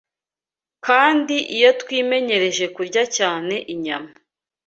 [0.85, 4.11] kandi iyo twimenyereje kurya cyane inyama